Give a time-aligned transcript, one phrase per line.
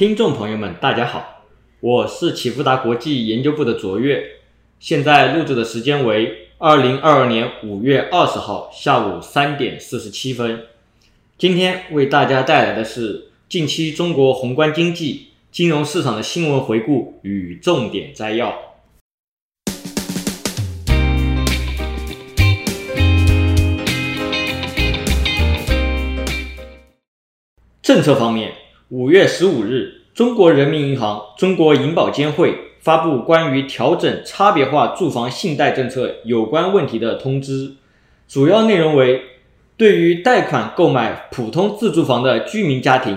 [0.00, 1.44] 听众朋友们，大家好，
[1.80, 4.36] 我是启福达国际研究部的卓越，
[4.78, 10.62] 现在录制的时间为二零二二年五月二十号下午三点四十七分。
[11.36, 18.58] 今天为大家带来的是近期中国宏观经济、金融市场的新闻回顾与重点摘要。
[27.82, 28.59] 政策方面。
[28.90, 37.74] 五月十五日，中国人民银行、中国银保监会发布关于调整差别化住房信贷政策有关问题的通知，
[38.26, 39.22] 主要内容为：
[39.76, 43.16] 对于贷款购买普通自住房的居民家庭，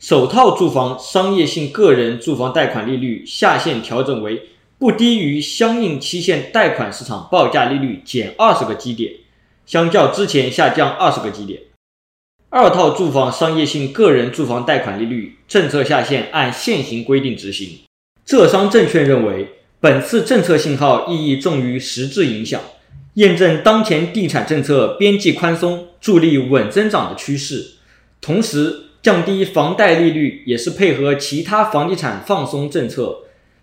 [0.00, 9.12] 首套住房商业性个人住房贷款利率下限调整为不低于相应期限贷款市场报价利率减二十个基点，
[9.66, 11.60] 相较之前下降二十个基点。
[12.54, 17.78] 二套住房商业性个人住房贷款利率政策下限按现行规定执行。
[18.26, 19.48] 浙商证券认为，
[19.80, 22.60] 本次政策信号意义重于实质影响，
[23.14, 27.76] 验证当前地产政策边际宽松助力稳增长的趋势。
[28.20, 33.20] 同时，降低房贷利率也是配合其他房地产放松政策，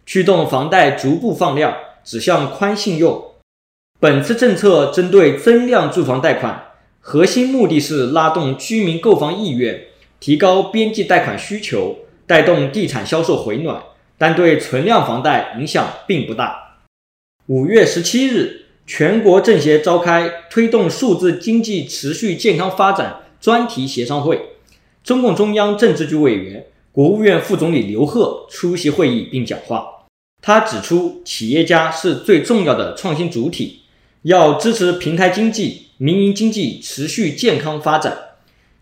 [0.07, 3.23] 驱动房贷逐步放量，指向宽信用。
[3.99, 6.65] 本次政策针对增量住房贷款。
[7.11, 9.85] 核心目的是拉动居民购房意愿，
[10.19, 13.81] 提高边际贷款需求，带动地产销售回暖，
[14.15, 16.77] 但对存量房贷影响并不大。
[17.47, 24.39] 五月十七日，全国政协召开推动数字经济持续健康发展专题协商会，
[25.03, 29.83] 中共中央政治局委员、国务院副总理刘鹤出席会议并讲话。
[30.43, 33.79] 他指出，企业家是最重要的创新主体，
[34.21, 35.88] 要支持平台经济。
[36.01, 38.17] 民营经济持续健康发展，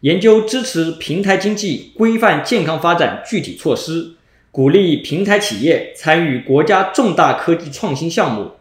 [0.02, 4.12] 研究支持平台经济规范健康发展具体措施，
[4.52, 8.52] 鼓励平台企业参与国家重大科技创新项目。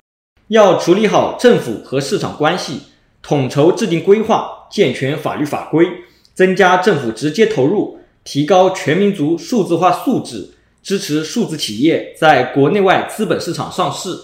[0.49, 2.81] 要处理好政府和市场关系，
[3.21, 5.87] 统筹制定规划，健全法律法规，
[6.33, 14.19] 增加政府直接投入，提高全民族数字化素质，支持数字企业在国内外资本市场上市。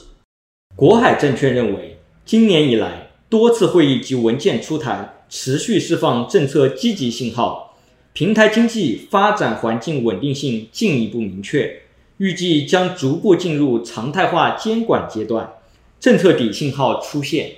[0.75, 3.12] 国海证券认为，今年以来。
[3.33, 7.79] 多次会议及文件出台，持续释放政策积极信号，
[8.13, 11.81] 平台经济发展环境稳定性进一步明确，
[12.19, 15.51] 预计将逐步进入常态化监管阶段，
[15.99, 17.53] 政策底信号出现。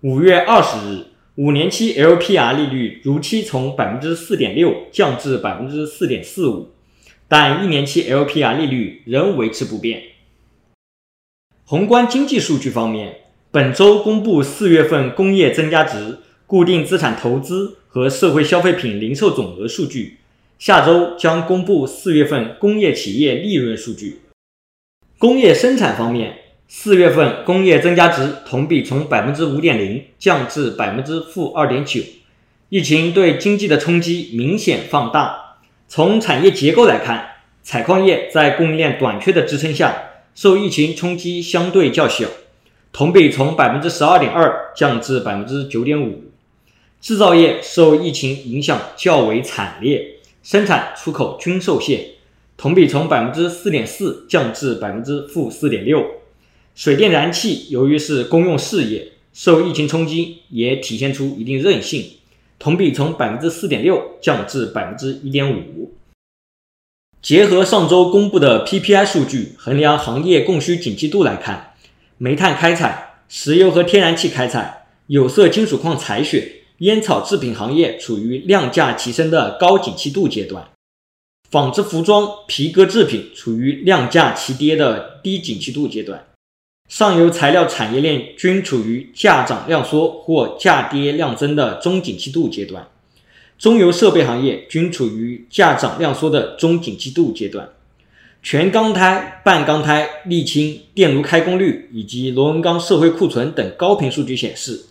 [0.00, 6.70] 五月二十日，五年期 LPR 利率如期从百分之四点六降至百分之四点四五，
[7.28, 10.02] 但一年期 LPR 利率仍维持不变。
[11.66, 13.25] 宏观经济数据方面。
[13.56, 20.18] 本周公布四月份工业增加值、固定资产投资和社会消费品零售总额数据，
[20.58, 24.20] 下周将公布四月份工业企业利润数据。
[25.16, 26.36] 工业生产方面，
[26.68, 32.02] 四月份工业增加值同比从百分之五点零降至百分之负二点九，
[32.68, 35.56] 疫情对经济的冲击明显放大。
[35.88, 39.96] 从产业结构来看，采矿业在供应链短缺的支撑下，
[40.34, 42.26] 受疫情冲击相对较小。
[42.92, 46.24] 同比从百分之十二点二降至百分之九点五，
[47.00, 52.12] 制造业受疫情影响较为惨烈，生产出口均受限，
[52.56, 56.04] 同比从百分之四点四降至百分之负四点六。
[56.74, 62.04] 水电燃气由于是公用事业，受疫情冲击也体现出一定韧性，
[62.58, 65.94] 同比从百分之四点六降至百分之一点五。
[67.22, 71.65] 结合上周公布的 PPI 数据，衡量行业供需景气度来看。
[72.18, 80.66] 煤炭开采、石油和天然气开采、有色金属矿采选、烟草制品行业处于量价齐升的高景气度阶段，
[81.50, 86.24] 纺织服装、皮革制品处于量价齐跌的低景气度阶段，
[86.88, 92.88] 上游材料产业链均处于价涨量缩或价跌量增的中景气度阶段，
[93.58, 97.68] 中游设备行业均处于价涨量缩的中景气度阶段。
[98.48, 104.84] 全钢胎、半钢胎、沥青、电炉开工率以及螺纹钢社会库存等高频数据显示，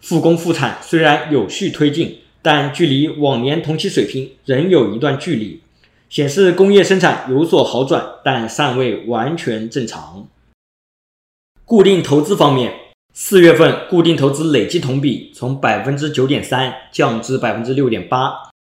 [0.00, 5.60] 复工复产虽然有序推进，但距离往年同期水平仍有一段距离，
[6.08, 10.28] 显示工业生产有所好转，但尚未完全正常。
[11.64, 12.72] 固定投资方面，
[13.12, 18.53] 四月份固定投资累计同比从百分之九点三降至百分之六点八。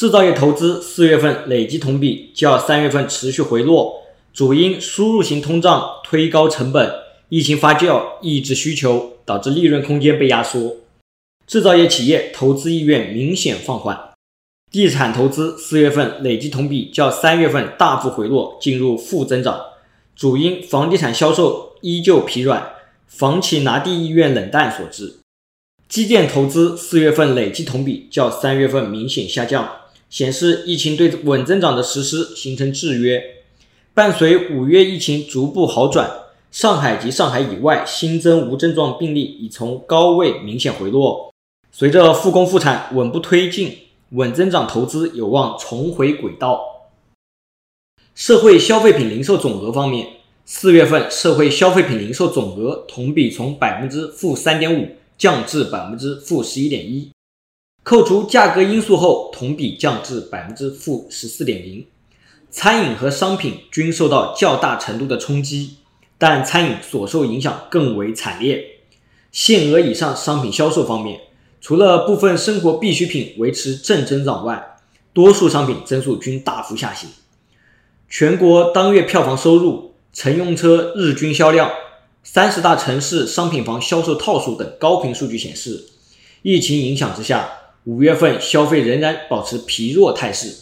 [0.00, 4.02] 制造业投资四月份累计同比较三月份持续回落，
[4.32, 6.90] 主因输入型通胀推高成本，
[7.28, 10.76] 疫情发酵抑制需求，导致利润空间被压缩。
[11.46, 14.12] 制造业企业投资意愿明显放缓。
[14.70, 19.60] 地产投资四月份累计同比较三月份大幅回落，进入负增长，
[20.16, 22.72] 主因房地产销售依旧疲软，
[23.06, 25.18] 房企拿地意愿冷淡所致。
[25.90, 29.68] 基建投资四月份累计同比较三月份明显下降，
[30.10, 33.22] 显示疫情对稳增长的实施形成制约。
[33.94, 36.10] 伴随五月疫情逐步好转，
[36.50, 41.32] 上海及上海以外新增无症状病例已从高位明显回落。
[41.72, 43.78] 随着复工复产稳步推进，
[44.10, 46.60] 稳增长投资有望重回轨道。
[48.14, 50.06] 社会消费品零售总额方面，
[50.44, 54.88] 四月份社会消费品零售总额同比从百分之负三点五。
[55.20, 57.10] 降至百分之负十一点一，
[57.82, 61.86] 扣除价格因素后，同比降至百分之负十四点零。
[62.50, 65.76] 餐饮和商品均受到较大程度的冲击，
[66.18, 68.64] 但餐饮所受影响更为惨烈。
[69.32, 71.20] 限额以上商品销售方面，
[71.60, 74.76] 除了部分生活必需品维持正增长外，
[75.12, 77.08] 多数商品增速均大幅下行。
[78.08, 81.70] 全国当月票房收入、乘用车日均销量。
[82.22, 85.86] 三十大城市商品房销售套数等高频数据显示，
[86.42, 87.48] 疫情影响之下，
[87.90, 90.54] 五月份消费仍然保持疲弱态势。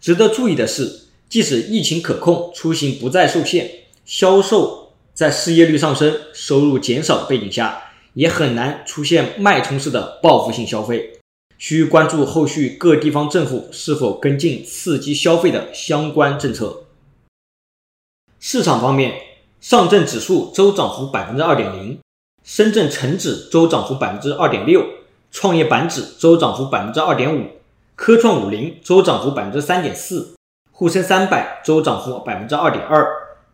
[0.00, 3.70] 值得注意的是，即使疫情可控，出行不再受限，
[4.04, 7.80] 销售在失业率上升、收入减少的背景下，
[8.14, 11.20] 也很难出现脉冲式的报复性消费。
[11.58, 16.86] 需关注后续各地方政府是否跟进刺激消费的相关政策。
[18.40, 19.12] 市场方面。
[19.60, 21.98] 上证指数周涨幅百分之二点零，
[22.44, 24.86] 深圳成指周涨幅百分之二点六，
[25.34, 27.44] 创业板指周涨幅百分之二点五，
[27.96, 30.32] 科创五零周涨幅百分之三点四，
[30.70, 33.04] 沪深三百周涨幅百分之二点二，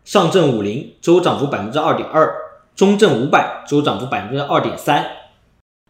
[0.05, 2.35] 上证五零周涨幅百分之二点二，
[2.75, 5.07] 中证五百周涨幅百分之二点三。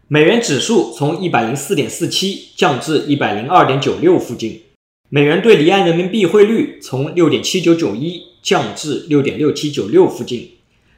[0.08, 4.62] 美元指数从一百零四点四七降至一百零二点九六附近，
[5.10, 8.32] 美元兑离岸人民币汇率从六点七九九一。
[8.42, 10.50] 降至六点六七九六附近，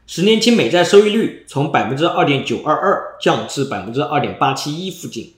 [0.07, 5.33] 十年期美债收益率从百分之二点九二二降至百分之二点八七一附近。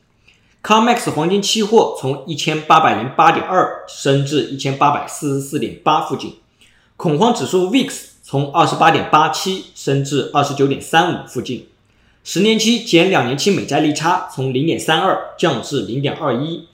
[0.62, 6.34] COMEX 黄金期货从一千八百零八点二升至一千八百四十四点八附近。
[6.96, 11.68] 恐慌指数 VIX 从二十八点八七升至二十九点三五附近。
[12.24, 16.66] 十年期减两年期美债利差从零点三二降至零点二一。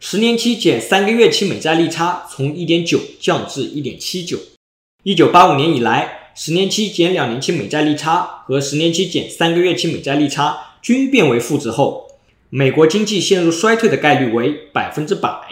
[0.00, 4.36] 十年期减三个月期美债利差从一点九降至一点七九。
[5.04, 12.10] 一九八五年以来，十年期减两年期美债利差和十年期减三个月期美债利差均变为负值后，
[12.50, 15.48] 美国经济陷入衰退的概率为百分之百。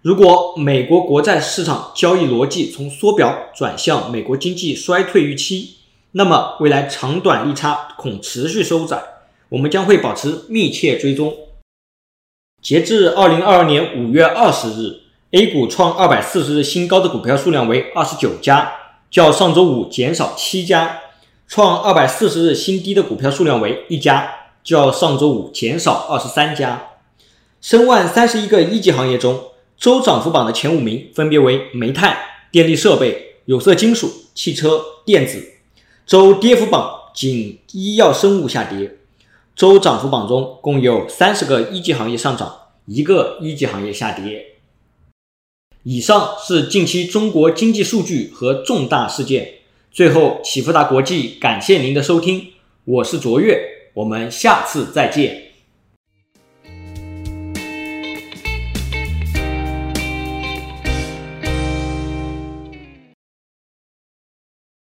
[0.00, 5.74] 如果美国国债市场交易逻辑从缩表转向美国经济衰退预期，
[6.12, 8.98] 那么未来长短利差恐持续收窄，
[9.50, 11.36] 我们将会保持密切追踪。
[12.62, 15.02] 截至二零二二年五月二十日。
[15.32, 18.72] A 股创二百四十日新高的股票数量为二十九家，
[19.10, 21.00] 较上周五减少七家；
[21.46, 24.30] 创二百四十日新低的股票数量为一家，
[24.64, 26.90] 较上周五减少二十三家。
[27.60, 29.40] 申万三十一个一级行业中，
[29.76, 32.16] 周涨幅榜的前五名分别为煤炭、
[32.50, 35.38] 电力设备、有色金属、汽车、电子；
[36.06, 38.98] 周跌幅榜仅医药生物下跌。
[39.54, 42.54] 周涨幅榜中共有三十个一级行业上涨，
[42.84, 44.55] 一个一级行业下跌。
[45.88, 49.48] 以上是近期中国经济数据和重大事件。
[49.92, 52.44] 最后，启福达国际感谢您的收听，
[52.84, 53.56] 我是卓越，
[53.94, 55.45] 我们下次再见。